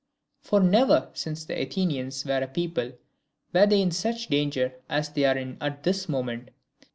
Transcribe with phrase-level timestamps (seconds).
[0.41, 2.93] For never, since the Athenians were a people,
[3.53, 6.49] were they in such danger as they are in at this moment.